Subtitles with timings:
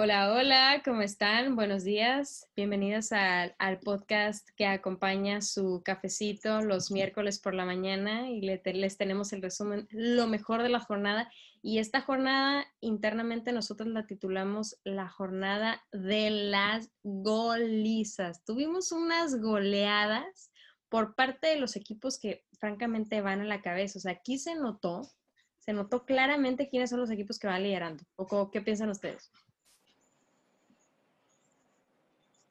[0.00, 1.56] Hola, hola, ¿cómo están?
[1.56, 2.46] Buenos días.
[2.54, 9.32] Bienvenidos al, podcast que acompaña su cafecito los miércoles por la mañana y les tenemos
[9.32, 11.28] el resumen, lo mejor de la jornada.
[11.62, 18.44] Y esta jornada internamente nosotros la titulamos la jornada de las golizas.
[18.44, 20.52] Tuvimos unas goleadas
[20.88, 23.98] por parte de los equipos que francamente van a la cabeza.
[23.98, 25.10] O sea, aquí se notó,
[25.58, 28.04] se notó claramente quiénes son los equipos que van liderando.
[28.14, 29.32] ¿O qué piensan ustedes?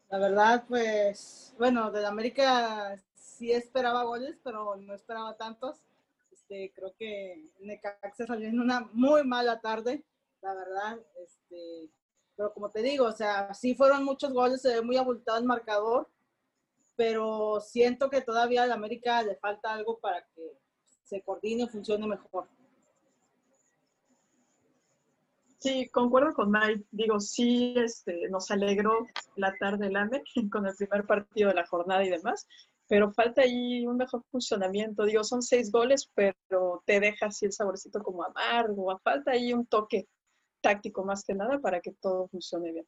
[0.10, 5.82] La verdad, pues, bueno, de América sí esperaba goles, pero no esperaba tantos.
[6.32, 10.06] Este, creo que Necaxa salió en una muy mala tarde,
[10.42, 10.98] la verdad.
[11.22, 11.92] Este,
[12.38, 15.46] pero como te digo, o sea, sí fueron muchos goles, se ve muy abultado el
[15.46, 16.10] marcador,
[16.96, 20.58] pero siento que todavía a América le falta algo para que
[21.04, 22.48] se coordine y funcione mejor.
[25.68, 26.86] Sí, concuerdo con Mike.
[26.92, 31.68] Digo, sí, este, nos alegró la tarde del AME con el primer partido de la
[31.68, 32.48] jornada y demás,
[32.88, 35.04] pero falta ahí un mejor funcionamiento.
[35.04, 38.98] Digo, son seis goles, pero te deja así el saborcito como amargo.
[39.04, 40.08] Falta ahí un toque
[40.62, 42.88] táctico más que nada para que todo funcione bien.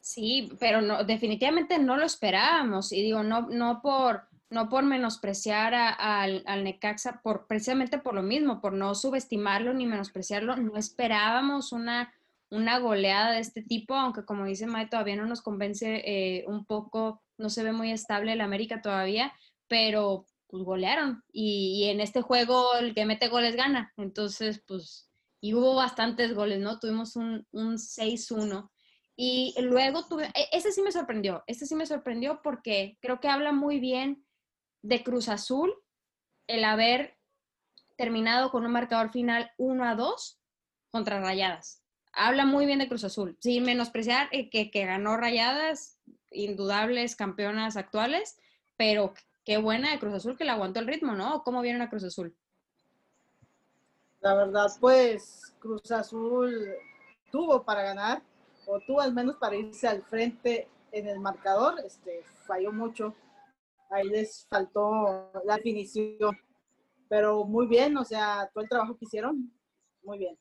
[0.00, 2.90] Sí, pero no, definitivamente no lo esperábamos.
[2.92, 8.60] Y digo, no, no por no por menospreciar al, Necaxa, por, precisamente por lo mismo,
[8.60, 12.14] por no subestimarlo ni menospreciarlo, no esperábamos una,
[12.50, 16.64] una goleada de este tipo, aunque como dice Mae, todavía no nos convence eh, un
[16.64, 19.32] poco, no se ve muy estable el América todavía,
[19.66, 25.10] pero pues golearon y, en este juego el que mete goles gana, entonces pues,
[25.40, 26.78] y hubo bastantes goles, ¿no?
[26.78, 28.70] Tuvimos un, un 6-1.
[29.16, 33.28] Y luego tuve, e, ese sí me sorprendió, ese sí me sorprendió porque creo que
[33.28, 34.24] habla muy bien
[34.84, 35.74] de Cruz Azul
[36.46, 37.16] el haber
[37.96, 40.38] terminado con un marcador final 1 a 2
[40.90, 41.82] contra Rayadas.
[42.12, 45.98] Habla muy bien de Cruz Azul, sin menospreciar que, que ganó Rayadas,
[46.30, 48.36] indudables campeonas actuales,
[48.76, 49.14] pero
[49.44, 51.42] qué buena de Cruz Azul que le aguantó el ritmo, ¿no?
[51.44, 52.36] ¿Cómo vieron a Cruz Azul?
[54.20, 56.74] La verdad, pues Cruz Azul
[57.32, 58.22] tuvo para ganar,
[58.66, 63.14] o tuvo al menos para irse al frente en el marcador, este, falló mucho
[63.94, 66.36] ahí les faltó la definición.
[67.08, 69.52] Pero muy bien, o sea, todo el trabajo que hicieron,
[70.02, 70.36] muy bien.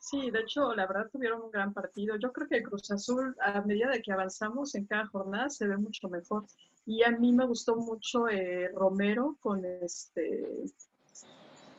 [0.00, 2.16] Sí, de hecho, la verdad tuvieron un gran partido.
[2.16, 5.76] Yo creo que Cruz Azul, a medida de que avanzamos en cada jornada, se ve
[5.76, 6.46] mucho mejor.
[6.86, 10.64] Y a mí me gustó mucho eh, Romero con este.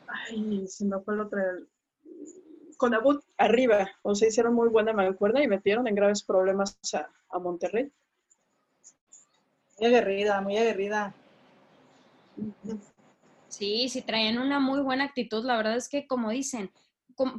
[0.08, 1.40] Ay, se me fue el otro.
[2.78, 3.90] Con Abut arriba.
[4.04, 6.78] O sea, hicieron muy buena mancuerna y metieron en graves problemas
[7.30, 7.92] a Monterrey.
[9.80, 11.14] Muy aguerrida, muy aguerrida.
[13.48, 15.46] Sí, sí, traen una muy buena actitud.
[15.46, 16.72] La verdad es que, como dicen,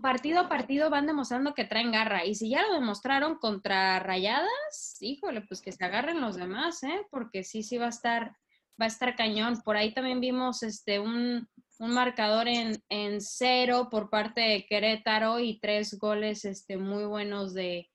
[0.02, 2.24] partido a partido van demostrando que traen garra.
[2.24, 7.06] Y si ya lo demostraron contra Rayadas, híjole, pues que se agarren los demás, ¿eh?
[7.10, 8.36] Porque sí, sí va a estar,
[8.80, 9.60] va a estar cañón.
[9.62, 11.46] Por ahí también vimos este un,
[11.78, 17.89] marcador en, en, cero por parte de Querétaro y tres goles este, muy buenos de,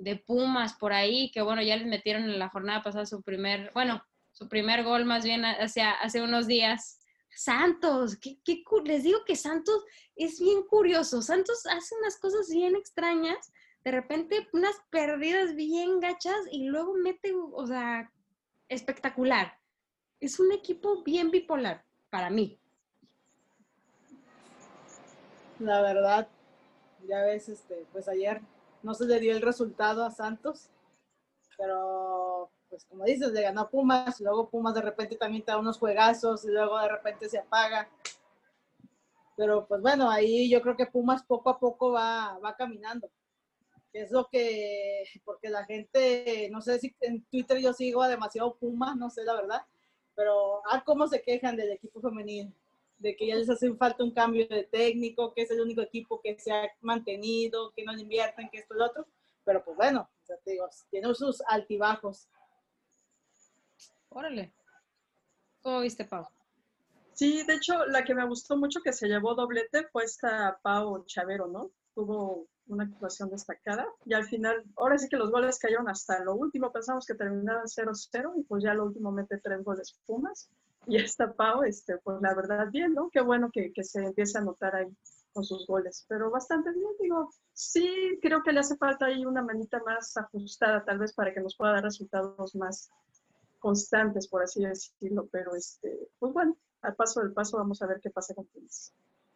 [0.00, 3.70] de Pumas por ahí, que bueno, ya les metieron en la jornada pasada su primer,
[3.74, 4.02] bueno,
[4.32, 7.00] su primer gol más bien hace, hace unos días.
[7.36, 9.84] Santos, ¿qué, qué, les digo que Santos
[10.16, 11.22] es bien curioso.
[11.22, 13.52] Santos hace unas cosas bien extrañas,
[13.84, 18.10] de repente unas perdidas bien gachas y luego mete, o sea,
[18.68, 19.58] espectacular.
[20.18, 22.58] Es un equipo bien bipolar para mí.
[25.58, 26.26] La verdad,
[27.06, 28.40] ya ves, este, pues ayer
[28.82, 30.70] no se le dio el resultado a Santos,
[31.56, 35.78] pero pues como dices, le ganó Pumas, luego Pumas de repente también te da unos
[35.78, 37.88] juegazos y luego de repente se apaga.
[39.36, 43.10] Pero pues bueno, ahí yo creo que Pumas poco a poco va, va caminando.
[43.92, 48.54] Es lo que, porque la gente, no sé si en Twitter yo sigo a demasiado
[48.54, 49.62] Pumas, no sé la verdad,
[50.14, 52.52] pero ah, cómo se quejan del equipo femenino
[53.00, 56.20] de que ya les hace falta un cambio de técnico, que es el único equipo
[56.22, 59.06] que se ha mantenido, que no le invierten, que esto y lo otro.
[59.44, 62.28] Pero pues bueno, te digo, tiene sus altibajos.
[64.10, 64.52] Órale.
[65.62, 66.26] ¿Cómo viste, Pau?
[67.14, 71.04] Sí, de hecho, la que me gustó mucho que se llevó doblete fue esta Pau
[71.06, 71.70] Chavero, ¿no?
[71.94, 76.34] Tuvo una actuación destacada y al final, ahora sí que los goles cayeron hasta lo
[76.34, 80.48] último, pensamos que terminaban 0-0 y pues ya lo último mete tres goles Pumas
[80.86, 83.10] y esta Pau, este, pues la verdad bien, ¿no?
[83.10, 84.96] Qué bueno que, que se empiece a notar ahí
[85.32, 89.42] con sus goles, pero bastante bien, digo, sí creo que le hace falta ahí una
[89.42, 92.90] manita más ajustada tal vez para que nos pueda dar resultados más
[93.60, 98.00] constantes, por así decirlo, pero este, pues bueno, al paso del paso vamos a ver
[98.00, 98.92] qué pasa con Pumas.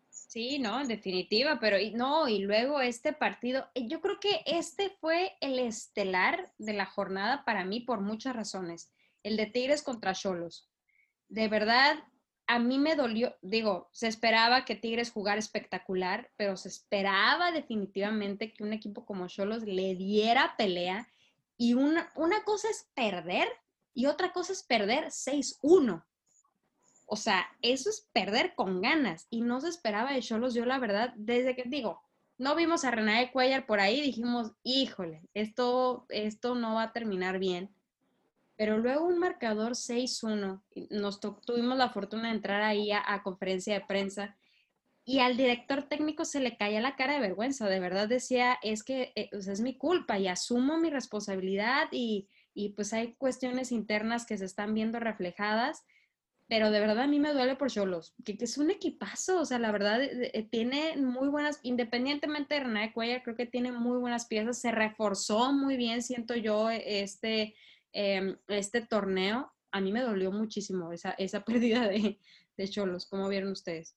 [0.08, 4.91] Sí, no, en definitiva, pero no, y luego este partido, eh, yo creo que este
[5.00, 8.91] fue el estelar de la jornada para mí por muchas razones,
[9.23, 10.69] el de Tigres contra Cholos.
[11.34, 11.96] De verdad,
[12.46, 18.52] a mí me dolió, digo, se esperaba que Tigres jugara espectacular, pero se esperaba definitivamente
[18.52, 21.08] que un equipo como Cholos le diera pelea
[21.56, 23.48] y una, una cosa es perder
[23.94, 26.04] y otra cosa es perder 6-1.
[27.06, 30.54] O sea, eso es perder con ganas y no se esperaba de Cholos.
[30.54, 32.00] Yo la verdad, desde que digo,
[32.38, 37.40] no vimos a René Cuellar por ahí, dijimos, híjole, esto, esto no va a terminar
[37.40, 37.74] bien.
[38.56, 43.85] Pero luego un marcador 6-1, nos tuvimos la fortuna de entrar ahí a, conferencia de
[43.85, 44.37] prensa
[45.05, 47.69] y al director técnico se le caía la cara de vergüenza.
[47.69, 52.71] De verdad decía, es que eh, es mi culpa y asumo mi responsabilidad y, y
[52.71, 55.85] pues hay cuestiones internas que se están viendo reflejadas
[56.47, 59.59] pero de verdad a mí me duele por Cholos, que, es un equipazo, o sea,
[59.59, 63.99] la verdad eh, eh, tiene muy buenas, independientemente de René Cuellar, creo que tiene muy
[63.99, 67.55] buenas piezas, se reforzó muy bien, siento yo, este,
[67.94, 69.50] em, este torneo.
[69.70, 72.19] A mí me dolió muchísimo esa, esa pérdida de,
[72.56, 73.96] de Cholos, ¿cómo vieron ustedes?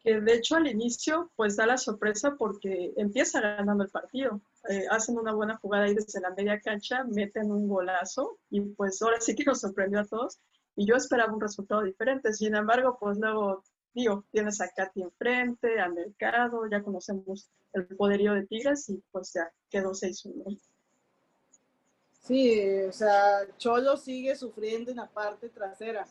[0.00, 4.40] Que de hecho al inicio pues da la sorpresa porque empieza ganando el partido.
[4.68, 9.00] Eh, hacen una buena jugada ahí desde la media cancha, meten un golazo y pues
[9.00, 10.40] ahora sí que nos sorprendió a todos
[10.76, 12.32] y yo esperaba un resultado diferente.
[12.32, 13.62] Sin embargo, pues luego,
[13.94, 19.32] digo, tienes a Katy enfrente, a Mercado, ya conocemos el poderío de Tigres y pues
[19.34, 20.58] ya quedó 6-1.
[22.24, 26.06] Sí, o sea, Cholo sigue sufriendo en la parte trasera.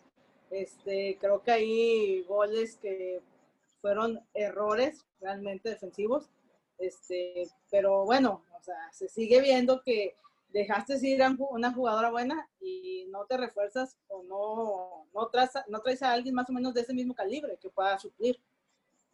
[0.51, 3.19] Este, creo que hay goles que
[3.81, 6.29] fueron errores realmente defensivos.
[6.77, 10.15] Este, pero bueno, o sea, se sigue viendo que
[10.49, 15.79] dejaste ir a una jugadora buena y no te refuerzas o no, no, traes, no
[15.81, 18.39] traes a alguien más o menos de ese mismo calibre que pueda suplir.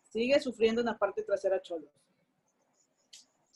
[0.04, 1.92] Sigue sufriendo en la parte trasera Cholos.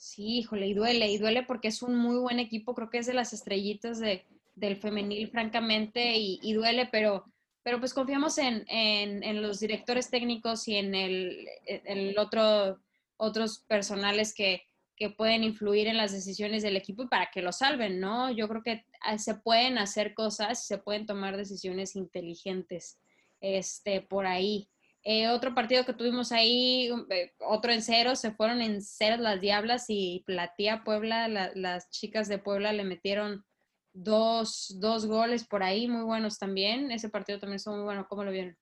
[0.04, 3.06] Sí, híjole, y duele, y duele porque es un muy buen equipo, creo que es
[3.06, 7.24] de las estrellitas de, del femenil, francamente, y, duele, pero,
[7.64, 12.82] pero pues confiamos en, en, en, los directores técnicos y en el, el otro,
[13.16, 14.64] otros personales que,
[14.98, 18.30] que pueden influir en las decisiones del equipo y para que lo salven, ¿no?
[18.30, 23.00] Yo creo que ah, se pueden hacer cosas, se pueden tomar decisiones inteligentes
[23.40, 24.68] este, por ahí.
[25.06, 29.42] Eh, otro partido que tuvimos ahí, eh, otro en cero, se fueron en cero las
[29.42, 33.44] Diablas y Platía Puebla, las chicas de Puebla le metieron
[33.92, 36.90] dos, dos goles por ahí, muy buenos también.
[36.92, 38.08] Ese partido también estuvo muy bueno.
[38.08, 38.58] ¿Cómo lo vieron?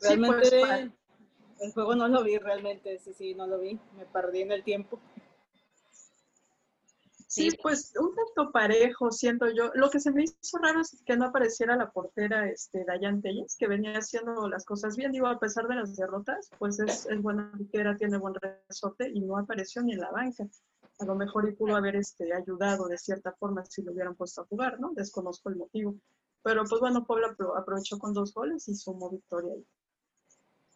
[0.00, 0.90] Realmente,
[1.60, 4.64] el juego no lo vi realmente, sí, sí, no lo vi, me perdí en el
[4.64, 4.98] tiempo.
[7.30, 9.70] Sí, pues un tanto parejo, siento yo.
[9.74, 13.54] Lo que se me hizo raro es que no apareciera la portera este, Dayan Telles,
[13.56, 15.12] que venía haciendo las cosas bien.
[15.12, 19.20] Digo, a pesar de las derrotas, pues es, es buena piquera, tiene buen resorte y
[19.20, 20.44] no apareció ni en la banca.
[20.98, 24.40] A lo mejor y pudo haber este, ayudado de cierta forma si lo hubieran puesto
[24.42, 24.90] a jugar, ¿no?
[24.92, 25.94] Desconozco el motivo.
[26.42, 29.64] Pero pues bueno, Puebla aprovechó con dos goles y sumó victoria ahí.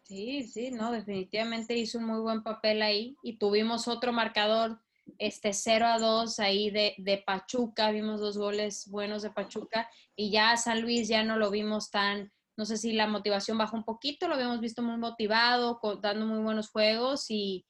[0.03, 4.79] Sí, sí, no, definitivamente hizo un muy buen papel ahí y tuvimos otro marcador,
[5.17, 10.31] este 0 a 2 ahí de, de, Pachuca, vimos dos goles buenos de Pachuca y
[10.31, 13.83] ya San Luis ya no lo vimos tan, no sé si la motivación bajó un
[13.83, 17.65] poquito, lo habíamos visto muy motivado, dando muy buenos juegos y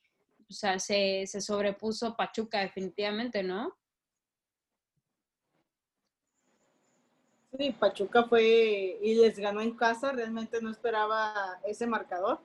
[0.50, 3.76] o sea, se, se sobrepuso Pachuca definitivamente, ¿no?
[7.58, 12.40] Sí, Pachuca fue y les ganó en casa, realmente no esperaba ese marcador.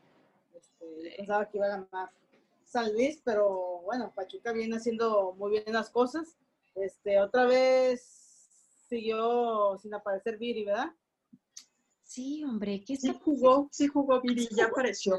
[0.54, 2.10] Este, pensaba que iba a ganar
[2.70, 6.36] San Luis, pero bueno, Pachuca viene haciendo muy bien las cosas.
[6.74, 8.00] Este, otra vez
[8.88, 10.92] siguió sin aparecer Viri, ¿verdad?
[12.04, 15.18] Sí, hombre, ¿qué sí jugó, sí jugó Viri, ya apareció.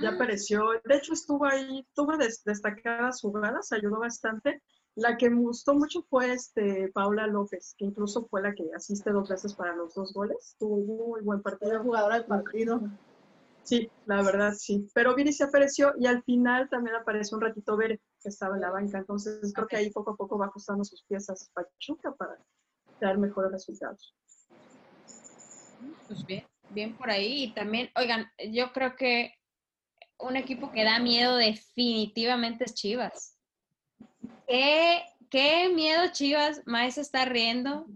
[0.00, 0.14] Ya ah.
[0.14, 0.66] apareció.
[0.84, 4.62] De hecho, estuvo ahí, tuvo destacadas jugadas, ayudó bastante
[4.96, 9.10] la que me gustó mucho fue este, Paula López, que incluso fue la que asiste
[9.10, 10.56] dos veces para los dos goles.
[10.58, 11.82] Tuvo un muy buen partido.
[11.82, 12.80] jugadora del partido.
[13.64, 14.86] Sí, la verdad sí.
[14.92, 18.60] Pero Viri se apareció y al final también apareció un ratito Bere, que estaba en
[18.60, 18.98] la banca.
[18.98, 22.36] Entonces creo que ahí poco a poco va ajustando sus piezas Pachuca para
[23.00, 24.14] dar mejores resultados.
[26.06, 27.44] Pues bien, bien por ahí.
[27.44, 29.32] Y también, oigan, yo creo que
[30.18, 33.38] un equipo que da miedo definitivamente es Chivas.
[34.46, 36.60] ¿Qué, qué miedo, Chivas?
[36.66, 37.86] Maes está riendo.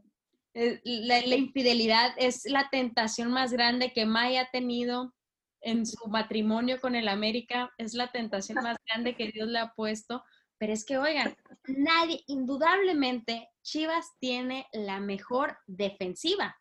[0.55, 5.13] Eh, La, la infidelidad es la tentación más grande que May ha tenido
[5.61, 7.73] en su matrimonio con el América.
[7.79, 10.25] Es la tentación más grande que Dios le ha puesto.
[10.59, 11.37] Pero es que, oigan,
[11.67, 16.57] nadie, indudablemente, Chivas tiene la mejor defensiva.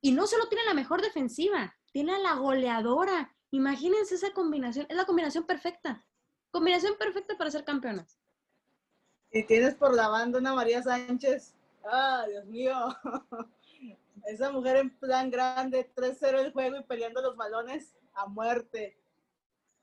[0.00, 3.34] Y no solo tiene la mejor defensiva, tiene a la goleadora.
[3.50, 6.04] Imagínense esa combinación, es la combinación perfecta.
[6.50, 8.20] Combinación perfecta para ser campeonas.
[9.32, 11.54] Y tienes por la banda una María Sánchez.
[11.84, 12.74] Ah, Dios mío.
[14.26, 18.98] Esa mujer en plan grande, 3-0 el juego y peleando los balones a muerte.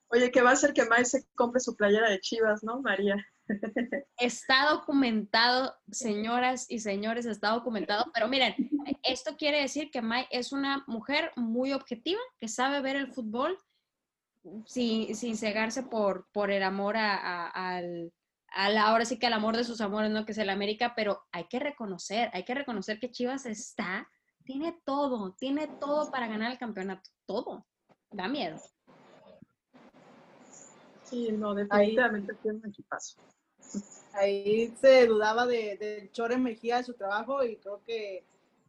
[0.09, 3.15] Oye, ¿qué va a hacer que May se compre su playera de Chivas, no, María?
[4.17, 8.11] Está documentado, señoras y señores, está documentado.
[8.13, 8.55] Pero miren,
[9.03, 13.57] esto quiere decir que Mai es una mujer muy objetiva, que sabe ver el fútbol
[14.65, 18.13] sin, sin cegarse por, por el amor a- al,
[18.47, 20.25] al- ahora sí que al amor de sus amores, ¿no?
[20.25, 24.09] Que es el América, pero hay que reconocer, hay que reconocer que Chivas está,
[24.43, 27.65] tiene todo, tiene todo para ganar el campeonato, todo.
[28.11, 28.57] Da miedo.
[31.05, 33.17] Sí, no, definitivamente tiene un equipazo.
[34.13, 38.25] Ahí se dudaba de, del Chore Mejía de su trabajo y creo que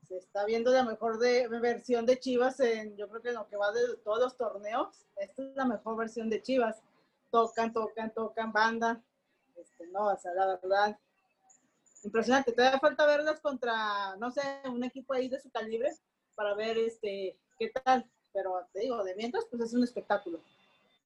[0.07, 3.49] se está viendo la mejor de, versión de Chivas en, yo creo que en lo
[3.49, 6.83] que va de todos los torneos, esta es la mejor versión de Chivas.
[7.31, 9.03] Tocan, tocan, tocan, banda.
[9.57, 10.99] Este, no, o sea, la verdad,
[12.03, 12.53] impresionante.
[12.53, 15.91] Todavía falta verlas contra, no sé, un equipo ahí de su calibre
[16.35, 18.09] para ver este qué tal.
[18.33, 20.41] Pero te digo, de mientras, pues es un espectáculo.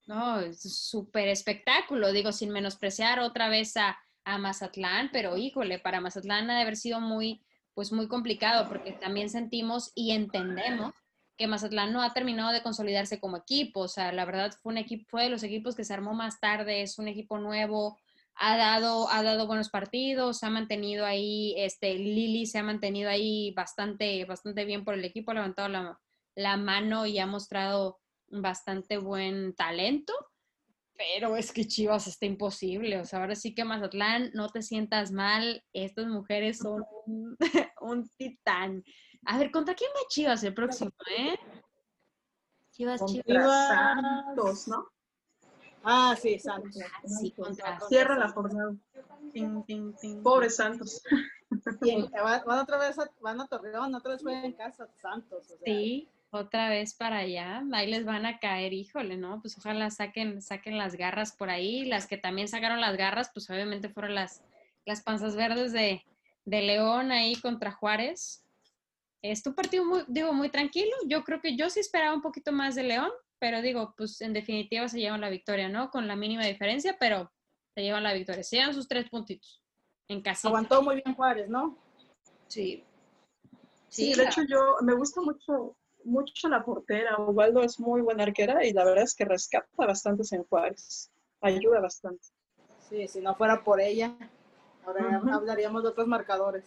[0.07, 5.99] No, es súper espectáculo, digo, sin menospreciar otra vez a, a Mazatlán, pero híjole, para
[5.99, 7.41] Mazatlán ha de haber sido muy,
[7.73, 10.93] pues muy complicado, porque también sentimos y entendemos
[11.37, 14.77] que Mazatlán no ha terminado de consolidarse como equipo, o sea, la verdad fue un
[14.77, 17.97] equipo, fue de los equipos que se armó más tarde, es un equipo nuevo,
[18.35, 23.51] ha dado, ha dado buenos partidos, ha mantenido ahí, este, Lili se ha mantenido ahí
[23.51, 25.99] bastante, bastante bien por el equipo, ha levantado la,
[26.37, 30.13] la mano y ha mostrado bastante buen talento,
[30.95, 32.99] pero es que Chivas está imposible.
[32.99, 37.37] O sea, ahora sí que Mazatlán, no te sientas mal, estas mujeres son un,
[37.81, 38.83] un titán.
[39.25, 41.35] A ver, ¿contra quién va Chivas el próximo, eh?
[42.71, 43.67] Chivas, Chivas.
[43.67, 44.87] Santos, ¿no?
[45.83, 46.77] Ah, sí, Santos.
[47.19, 48.75] Sí, contra Cierra la jornada.
[50.23, 51.01] Pobre Santos.
[51.81, 55.49] Bien, van, van otra vez a, van a Torreón, otra vez juegan en casa, Santos.
[55.51, 57.63] o sea, Sí, otra vez para allá.
[57.73, 59.41] Ahí les van a caer, híjole, ¿no?
[59.41, 61.85] Pues ojalá saquen, saquen las garras por ahí.
[61.85, 64.43] Las que también sacaron las garras, pues obviamente fueron las,
[64.85, 66.05] las panzas verdes de,
[66.45, 68.43] de León ahí contra Juárez.
[69.21, 70.91] Es un partido muy, digo, muy tranquilo.
[71.07, 74.33] Yo creo que yo sí esperaba un poquito más de León, pero digo, pues en
[74.33, 75.89] definitiva se llevan la victoria, ¿no?
[75.89, 77.31] Con la mínima diferencia, pero
[77.75, 78.43] se llevan la victoria.
[78.43, 79.61] Se llevan sus tres puntitos
[80.07, 80.47] en casita.
[80.47, 81.77] Aguantó muy bien Juárez, ¿no?
[82.47, 82.83] Sí.
[83.89, 85.75] Sí, de hecho yo me gusta mucho
[86.07, 87.19] mucho la portera.
[87.19, 91.11] Ubaldo es muy buena arquera y la verdad es que rescata bastantes en Juárez.
[91.41, 92.27] Ayuda bastante.
[92.89, 94.15] Sí, si no fuera por ella,
[94.85, 95.29] ahora Ujú.
[95.29, 96.63] hablaríamos de otros marcadores.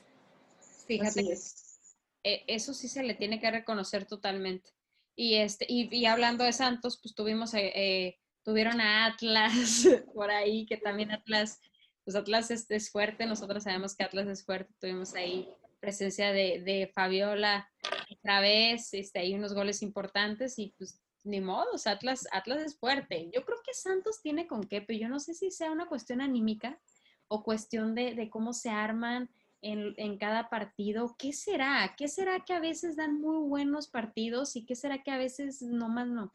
[0.87, 1.95] Fíjate Así que es.
[2.25, 4.71] eh, eso sí se le tiene que reconocer totalmente.
[5.17, 10.31] Y este, y, y hablando de Santos, pues tuvimos, eh, eh, tuvieron a Atlas por
[10.31, 11.61] ahí, que también Atlas,
[12.05, 15.49] pues Atlas es, es fuerte, nosotros sabemos que Atlas es fuerte, tuvimos ahí
[15.81, 17.69] presencia de, de Fabiola
[18.13, 22.63] otra vez, este, hay unos goles importantes y pues ni modo, o sea, Atlas, Atlas
[22.63, 23.31] es fuerte.
[23.35, 26.21] Yo creo que Santos tiene con qué, pero yo no sé si sea una cuestión
[26.21, 26.81] anímica
[27.29, 29.29] o cuestión de, de cómo se arman
[29.63, 31.15] en, en cada partido.
[31.19, 31.95] ¿Qué será?
[31.97, 35.61] ¿Qué será que a veces dan muy buenos partidos y qué será que a veces
[35.61, 36.35] no más no?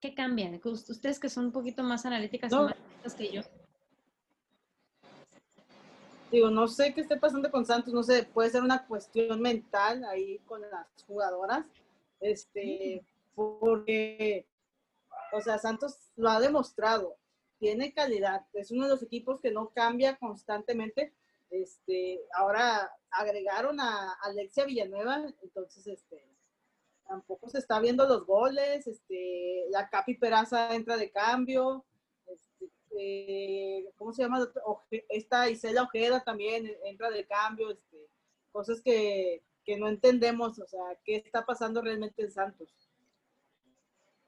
[0.00, 0.60] ¿Qué cambian?
[0.64, 2.56] Us- Ustedes que son un poquito más analíticas y
[3.02, 3.42] más que yo.
[6.34, 10.04] Digo, no sé qué esté pasando con Santos, no sé, puede ser una cuestión mental
[10.04, 11.64] ahí con las jugadoras,
[12.18, 14.44] este, porque,
[15.30, 17.16] o sea, Santos lo ha demostrado,
[17.60, 21.12] tiene calidad, es uno de los equipos que no cambia constantemente,
[21.50, 26.26] este, ahora agregaron a Alexia Villanueva, entonces, este,
[27.06, 31.84] tampoco se está viendo los goles, este, la Capi Peraza entra de cambio,
[32.98, 34.48] eh, ¿cómo se llama?
[35.08, 38.08] Esta Isela Ojeda también entra de cambio, este,
[38.52, 42.68] cosas que, que no entendemos, o sea, qué está pasando realmente en Santos.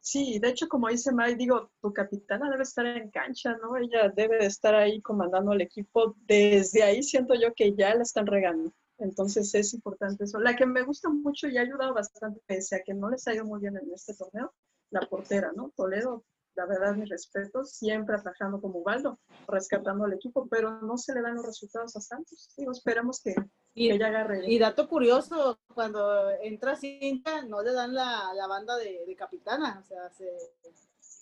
[0.01, 3.77] Sí, de hecho, como dice May, digo, tu capitana debe estar en cancha, ¿no?
[3.77, 6.15] Ella debe de estar ahí comandando al equipo.
[6.29, 8.73] Desde ahí siento yo que ya la están regando.
[8.99, 10.39] Entonces es importante eso.
[10.39, 13.35] La que me gusta mucho y ha ayudado bastante, pese a que no les ha
[13.35, 14.55] ido muy bien en este torneo,
[14.91, 15.73] la portera, ¿no?
[15.77, 16.23] Toledo,
[16.57, 21.23] la verdad, mi respeto, siempre atajando como Ubaldo, rescatando al equipo, pero no se le
[21.23, 22.49] dan los resultados a Santos.
[22.57, 23.35] Digo, esperamos que,
[23.75, 24.51] Y, que ella agarre.
[24.51, 29.81] y dato curioso, cuando entra Cinta, no le dan la, la banda de, de capitana.
[29.81, 30.31] O sea, se,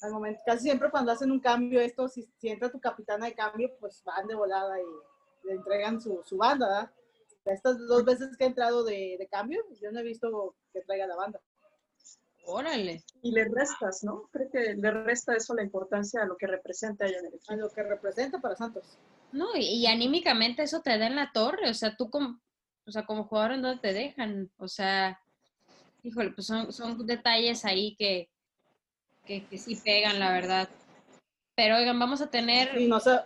[0.03, 3.35] al momento, casi siempre cuando hacen un cambio, esto, si, si entra tu capitana de
[3.35, 4.85] cambio, pues van de volada y
[5.47, 6.91] le entregan su, su banda, ¿verdad?
[7.47, 11.07] Estas dos veces que ha entrado de, de cambio, yo no he visto que traiga
[11.07, 11.41] la banda.
[12.47, 13.03] Órale.
[13.23, 14.29] Y le restas, ¿no?
[14.33, 17.57] Creo que le resta eso la importancia a lo que representa ella en el A
[17.57, 18.85] lo que representa para Santos.
[19.33, 22.41] No, y, y anímicamente eso te da en la torre, o sea, tú como,
[22.87, 25.19] o sea, como jugador en donde te dejan, o sea,
[26.03, 28.31] híjole, pues son, son detalles ahí que,
[29.25, 30.69] que, que sí pegan, la verdad.
[31.57, 32.81] Pero oigan, vamos a tener...
[32.83, 33.21] No sé,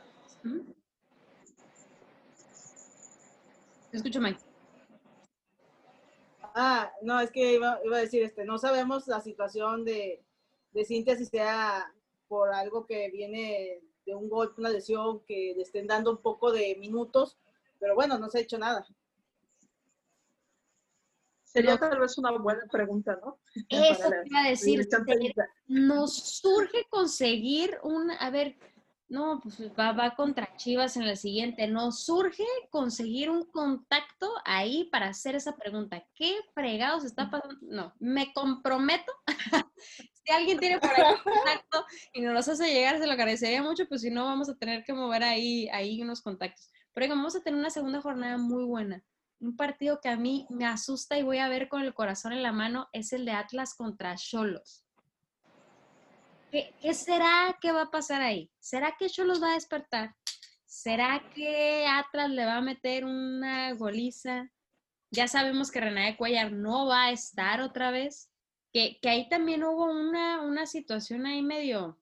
[0.45, 0.65] Ujú.
[3.91, 4.48] Te escucho, Mike.
[6.61, 10.25] Ah, no, es que iba, iba a decir, este, no sabemos la situación de,
[10.73, 11.95] de Cintia si sea
[12.27, 16.51] por algo que viene de un golpe, una lesión, que le estén dando un poco
[16.51, 17.39] de minutos,
[17.79, 18.85] pero bueno, no se ha hecho nada.
[21.45, 23.39] Sería tal vez una buena pregunta, ¿no?
[23.69, 24.85] Eso te iba a decir,
[25.69, 28.59] nos surge conseguir un, a ver,
[29.09, 34.85] no, pues va, va contra Chivas en el siguiente, nos surge conseguir un contacto ahí
[34.93, 36.05] para hacer esa pregunta.
[36.15, 37.57] ¿Qué fregados está pasando?
[37.63, 39.13] No, me comprometo.
[39.77, 43.63] si alguien tiene por ahí un contacto y nos los hace llegar, se lo agradecería
[43.63, 46.71] mucho, pues si no, vamos a tener que mover ahí, ahí unos contactos.
[46.93, 49.03] Pero oigan, vamos a tener una segunda jornada muy buena.
[49.41, 52.43] Un partido que a mí me asusta y voy a ver con el corazón en
[52.43, 54.85] la mano es el de Atlas contra Cholos.
[56.51, 58.51] ¿Qué, será que va a pasar ahí?
[58.59, 60.15] ¿Será que Cholos va a despertar?
[60.65, 64.51] ¿Será que Atlas le va a meter una goliza?
[65.11, 68.31] Ya sabemos que René Cuellar no va a estar otra vez.
[68.73, 71.99] Que, que ahí también hubo una, una situación ahí medio,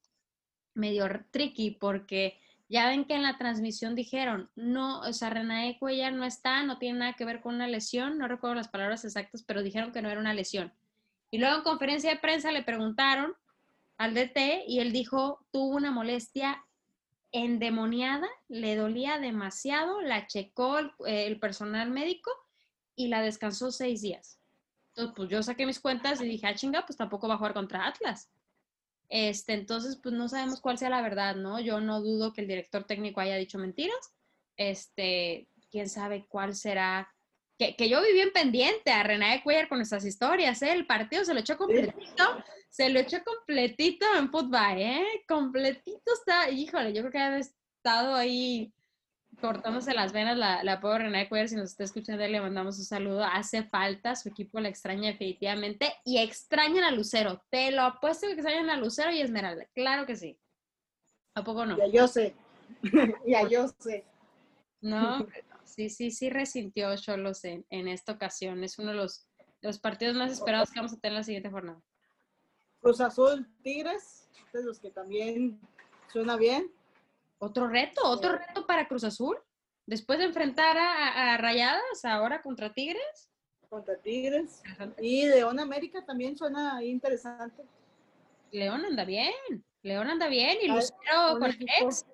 [0.74, 6.12] medio tricky, porque ya ven que en la transmisión dijeron, no, o sea, René Cuellar
[6.12, 9.44] no está, no tiene nada que ver con una lesión, no recuerdo las palabras exactas,
[9.44, 10.72] pero dijeron que no era una lesión.
[11.30, 13.34] Y luego en conferencia de prensa le preguntaron
[13.98, 16.64] al DT y él dijo, tuvo una molestia
[17.32, 22.30] endemoniada, le dolía demasiado, la checó el, el personal médico
[22.94, 24.40] y la descansó seis días.
[24.88, 27.52] Entonces, pues yo saqué mis cuentas y dije, ah, chinga, pues tampoco va a jugar
[27.52, 28.30] contra Atlas.
[29.08, 31.60] Este, entonces, pues no sabemos cuál sea la verdad, ¿no?
[31.60, 34.14] Yo no dudo que el director técnico haya dicho mentiras.
[34.56, 37.12] Este, quién sabe cuál será.
[37.58, 40.72] Que, que yo viví en pendiente a René Cuellar con esas historias, ¿eh?
[40.72, 42.24] El partido se lo echó completito,
[42.76, 45.24] se lo echó completito en fútbol, ¿eh?
[45.26, 48.70] Completito está, híjole, yo creo que había estado ahí
[49.40, 52.84] cortándose las venas la, la pobre René Cuellar, si nos está escuchando, le mandamos un
[52.84, 53.24] saludo.
[53.24, 57.42] Hace falta, su equipo la extraña definitivamente y extrañan a Lucero.
[57.48, 59.66] Te lo apuesto que extrañan a Lucero y Esmeralda.
[59.74, 60.38] Claro que sí.
[61.34, 61.78] ¿A poco no?
[61.78, 62.34] Ya yo sé.
[63.26, 64.04] ya yo sé.
[64.82, 65.26] No,
[65.64, 68.62] sí, sí, sí resintió Cholos en, en esta ocasión.
[68.64, 69.26] Es uno de los,
[69.62, 71.80] de los partidos más esperados que vamos a tener en la siguiente jornada.
[72.86, 75.58] Cruz Azul, Tigres, de los que también
[76.06, 76.70] suena bien.
[77.40, 79.36] Otro reto, otro reto para Cruz Azul.
[79.86, 83.28] Después de enfrentar a, a Rayadas, ahora contra Tigres.
[83.68, 84.62] contra Tigres.
[85.00, 87.64] Y León América también suena interesante.
[88.52, 89.32] León anda bien,
[89.82, 91.72] León anda bien y Lucero con equipo.
[91.80, 92.06] ex.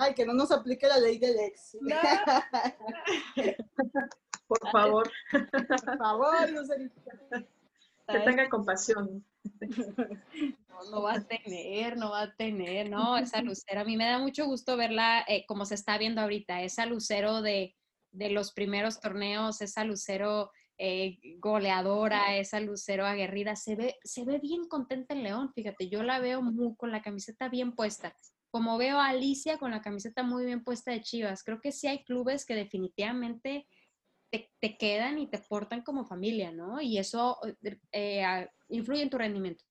[0.00, 1.76] Ay, que no nos aplique la ley del ex.
[4.48, 7.00] Por favor, Por favor, Lucerito.
[8.12, 9.24] Que tenga compasión.
[10.70, 13.82] No, no va a tener, no va a tener, no, esa Lucero.
[13.82, 17.42] A mí me da mucho gusto verla eh, como se está viendo ahorita, esa Lucero
[17.42, 17.76] de,
[18.12, 24.38] de los primeros torneos, esa Lucero eh, goleadora, esa Lucero aguerrida, se ve, se ve
[24.38, 28.14] bien contenta en León, fíjate, yo la veo muy, con la camiseta bien puesta.
[28.50, 31.86] Como veo a Alicia con la camiseta muy bien puesta de Chivas, creo que sí
[31.86, 33.66] hay clubes que definitivamente
[34.30, 36.80] te, te quedan y te portan como familia, ¿no?
[36.80, 37.38] Y eso
[37.92, 39.64] eh, influye en tu rendimiento.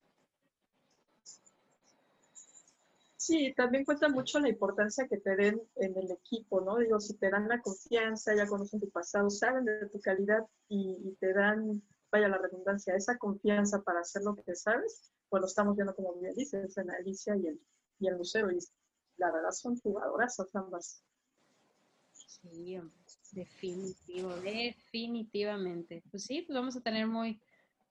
[3.16, 6.78] Sí, también cuenta mucho la importancia que te den en el equipo, ¿no?
[6.78, 10.96] Digo, si te dan la confianza, ya conocen tu pasado, saben de tu calidad y,
[11.04, 15.46] y te dan, vaya la redundancia, esa confianza para hacer lo que sabes, pues lo
[15.46, 17.60] estamos viendo como bien dices, en Alicia y en,
[17.98, 18.50] y en Lucero.
[18.50, 18.58] Y
[19.18, 21.04] la verdad son jugadoras ambas.
[22.12, 22.99] Sí, hombre,
[23.32, 26.02] definitivo, definitivamente.
[26.10, 27.40] Pues sí, pues vamos a tener muy,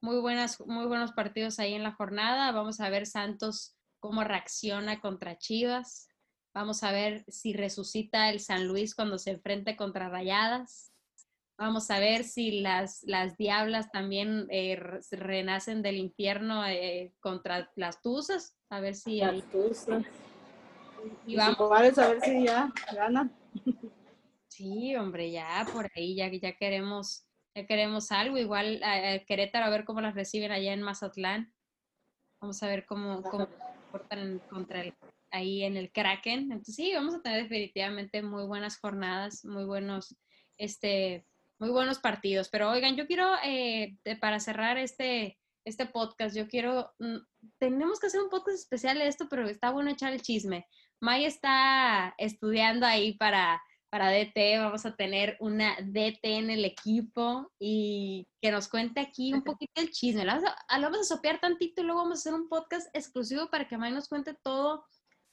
[0.01, 2.51] muy buenas, muy buenos partidos ahí en la jornada.
[2.51, 6.07] Vamos a ver Santos cómo reacciona contra Chivas.
[6.53, 10.91] Vamos a ver si resucita el San Luis cuando se enfrente contra Rayadas.
[11.57, 17.69] Vamos a ver si las, las diablas también eh, re- renacen del infierno eh, contra
[17.75, 18.55] las tuzas.
[18.69, 20.05] A ver si ahí- Las tuzas.
[21.27, 21.71] y Y vamos.
[21.99, 23.31] A ver si ya ganan.
[24.59, 28.37] Sí, hombre, ya por ahí ya, ya queremos, ya queremos algo.
[28.37, 31.53] Igual a, a Querétaro a ver cómo las reciben allá en Mazatlán.
[32.41, 34.93] Vamos a ver cómo, cómo se comportan contra el,
[35.31, 36.51] ahí en el Kraken.
[36.51, 40.13] Entonces sí, vamos a tener definitivamente muy buenas jornadas, muy buenos,
[40.57, 41.25] este,
[41.57, 42.49] muy buenos partidos.
[42.49, 47.15] Pero oigan, yo quiero, eh, de- para cerrar este, este podcast, yo quiero, mm,
[47.59, 50.67] tenemos que hacer un podcast especial de esto, pero está bueno echar el chisme.
[50.99, 57.51] May está estudiando ahí para, para DT, vamos a tener una DT en el equipo
[57.59, 60.25] y que nos cuente aquí un poquito el chisme.
[60.25, 62.87] Lo vamos a, lo vamos a sopear tantito y luego vamos a hacer un podcast
[62.95, 64.85] exclusivo para que May nos cuente todo,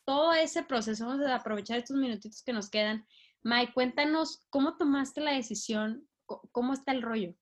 [0.05, 1.07] todo ese proceso.
[1.07, 3.07] Vamos a aprovechar estos minutitos que nos quedan.
[3.43, 6.09] May, cuéntanos cómo tomaste la decisión,
[6.51, 7.35] cómo está el rollo.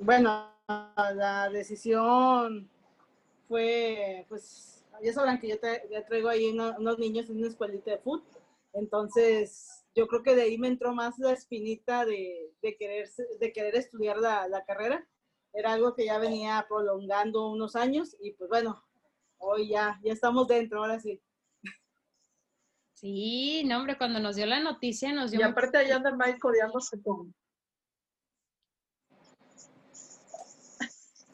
[0.00, 2.70] Bueno, la decisión
[3.46, 7.90] fue, pues, ya sabrán que yo tra- traigo ahí una- unos niños en una escuelita
[7.92, 8.24] de fútbol.
[8.72, 13.08] Entonces, yo creo que de ahí me entró más la espinita de, de, querer,
[13.40, 15.06] de querer estudiar la, la carrera.
[15.52, 18.84] Era algo que ya venía prolongando unos años y pues bueno,
[19.38, 21.20] hoy ya, ya estamos dentro, ahora sí.
[22.94, 26.40] Sí, no, hombre, cuando nos dio la noticia nos dio Y aparte allá anda Mike
[26.40, 27.32] codeándose con...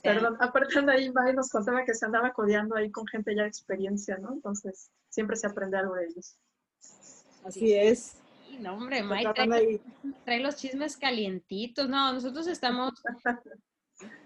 [0.03, 3.43] Perdón, aparte anda ahí Mike nos contaba que se andaba codeando ahí con gente ya
[3.43, 4.35] de experiencia, ¿no?
[4.35, 6.37] Entonces, siempre se aprende algo de ellos.
[7.45, 8.17] Así es.
[8.61, 9.81] No, hombre, tratando trae,
[10.25, 11.89] trae los chismes calientitos.
[11.89, 12.93] No, nosotros estamos,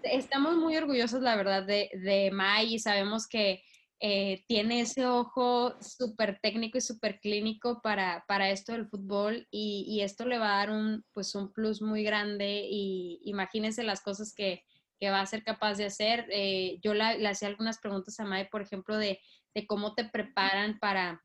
[0.03, 3.63] estamos muy orgullosos, la verdad, de, de Mai y sabemos que
[4.01, 9.85] eh, tiene ese ojo súper técnico y súper clínico para, para esto del fútbol y,
[9.89, 14.01] y esto le va a dar un, pues, un plus muy grande y imagínense las
[14.01, 14.63] cosas que,
[14.99, 16.27] que va a ser capaz de hacer.
[16.31, 19.19] Eh, yo la- le hacía algunas preguntas a Mai, por ejemplo, de,
[19.53, 21.21] de cómo te preparan para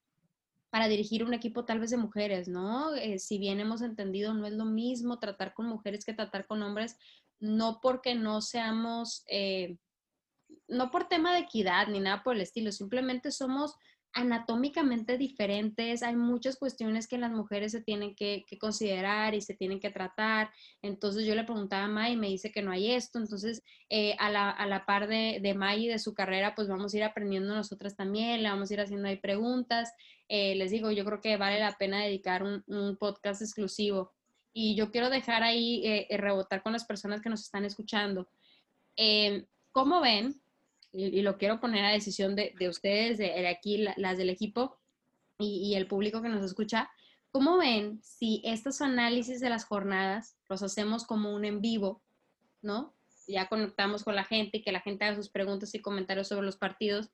[0.74, 2.96] para dirigir un equipo tal vez de mujeres, ¿no?
[2.96, 6.64] Eh, si bien hemos entendido, no es lo mismo tratar con mujeres que tratar con
[6.64, 6.98] hombres,
[7.38, 9.76] no porque no seamos, eh,
[10.66, 13.76] no por tema de equidad ni nada por el estilo, simplemente somos
[14.14, 19.80] anatómicamente diferentes, hay muchas cuestiones que las mujeres se tienen que, considerar y se tienen
[19.80, 20.50] que tratar.
[20.82, 24.16] Entonces yo le preguntaba a May y me dice que no hay esto, entonces eh,
[24.18, 26.96] a, la, a la par de, de May y de su carrera, pues vamos a
[26.96, 29.92] ir aprendiendo nosotras también, le vamos a ir haciendo ahí preguntas.
[30.28, 34.12] Eh, les digo, yo creo que vale la pena dedicar un, podcast exclusivo.
[34.52, 38.28] Y yo quiero dejar ahí, eh, eh, rebotar con las personas que nos están escuchando.
[39.72, 40.40] ¿Cómo ven?
[40.94, 44.16] Y, y lo quiero poner a decisión de, de ustedes, de, de aquí, la- las
[44.16, 44.78] del equipo
[45.38, 46.88] y, y el público que nos escucha.
[47.30, 52.02] ¿Cómo ven si estos análisis de las jornadas los hacemos como un en vivo,
[52.62, 52.94] ¿no?
[53.26, 56.46] Ya conectamos con la gente y que la gente haga sus preguntas y comentarios sobre
[56.46, 57.10] los partidos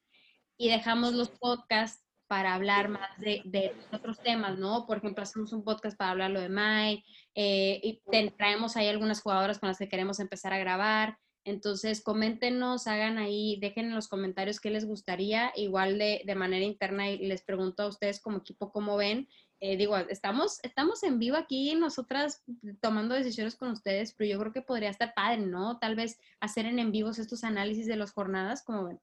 [0.58, 4.86] y dejamos los podcasts para hablar más de, de otros temas, ¿no?
[4.86, 7.02] Por ejemplo, hacemos un podcast para hablar lo de Mai,
[7.34, 8.00] eh, y
[8.36, 11.16] traemos ahí algunas jugadoras con las que queremos empezar a grabar.
[11.50, 15.52] Entonces, coméntenos, hagan ahí, dejen en los comentarios qué les gustaría.
[15.56, 19.28] Igual de, de manera interna y les pregunto a ustedes como equipo cómo ven.
[19.62, 22.42] Eh, digo, estamos, estamos en vivo aquí, nosotras
[22.80, 25.78] tomando decisiones con ustedes, pero yo creo que podría estar padre, ¿no?
[25.78, 29.00] Tal vez hacer en en vivos estos análisis de las jornadas, como ven.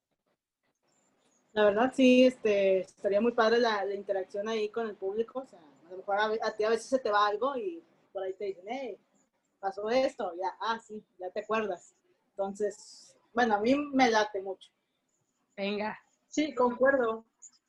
[1.52, 5.40] La verdad, sí, este, estaría muy padre la, la interacción ahí con el público.
[5.40, 7.82] O sea, a lo mejor a, a ti a veces se te va algo y
[8.12, 8.98] por ahí te dicen, hey,
[9.60, 11.94] pasó esto, ya, ah, sí, ya te acuerdas.
[12.38, 14.70] Entonces, bueno, a mí me late mucho.
[15.56, 15.98] Venga.
[16.28, 17.24] Sí, concuerdo.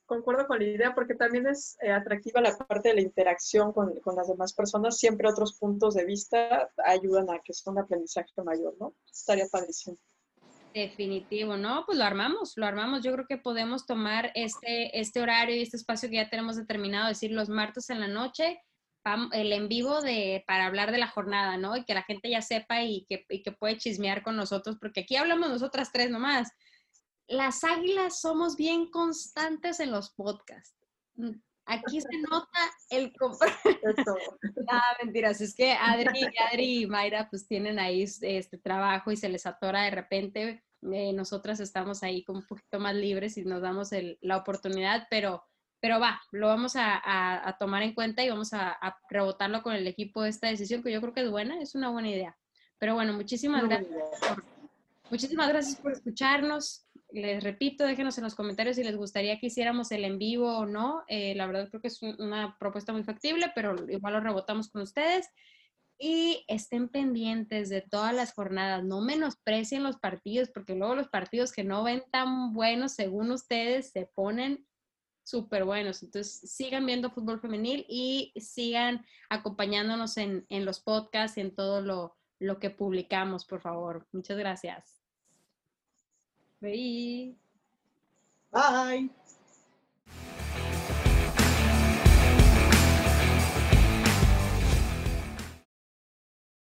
[0.06, 4.00] Concuerdo con la idea porque también es eh, atractiva la parte de la interacción con,
[4.02, 4.98] con las demás personas.
[4.98, 8.94] Siempre otros puntos de vista ayudan a que sea un aprendizaje mayor, ¿no?
[9.12, 9.98] Estaría padrísimo.
[10.74, 11.84] Definitivo, ¿no?
[11.88, 13.04] Pues lo armamos, lo armamos.
[13.04, 17.08] Yo creo que podemos tomar este, este horario y este espacio que ya tenemos determinado,
[17.08, 18.62] decir los martes en la noche,
[19.32, 21.76] el en vivo de, para hablar de la jornada, ¿no?
[21.78, 25.02] Y que la gente ya sepa y que, y que puede chismear con nosotros, porque
[25.02, 26.52] aquí hablamos nosotras tres nomás.
[27.28, 30.76] Las águilas somos bien constantes en los podcasts.
[31.66, 33.14] Aquí se nota el...
[33.14, 34.16] comp- Eso.
[34.72, 39.30] Ah, mentiras, es que Adri, Adri y Mayra pues tienen ahí este trabajo y se
[39.30, 40.64] les atora de repente.
[40.94, 45.08] Eh, nosotras estamos ahí como un poquito más libres y nos damos el- la oportunidad,
[45.10, 45.44] pero,
[45.82, 49.62] pero va, lo vamos a, a- a tomar en cuenta y vamos a, a rebotarlo
[49.64, 52.38] con el equipo esta decisión que yo creo que es buena, es una buena idea.
[52.78, 53.96] Pero bueno, muchísimas Muy gracias.
[54.28, 54.44] por-
[55.10, 56.86] muchísimas gracias por escucharnos.
[57.12, 60.66] les repito, déjenos en los comentarios si les gustaría que hiciéramos el en vivo o
[60.68, 61.04] no.
[61.08, 64.84] Eh, la verdad creo que es una propuesta muy factible, pero igual lo rebotamos con
[64.84, 65.28] ustedes.
[66.02, 71.52] Y estén pendientes de todas las jornadas, no menosprecien los partidos, porque luego los partidos
[71.52, 74.66] que no ven tan buenos según ustedes se ponen
[75.30, 76.04] súper buenos.
[76.04, 81.82] Entonces, sigan viendo fútbol femenil y sigan acompañándonos en, en los podcasts y en todo
[81.82, 84.08] lo, lo que publicamos, por favor.
[84.12, 85.02] Muchas gracias.
[86.60, 87.38] Bye.
[88.52, 89.10] Bye.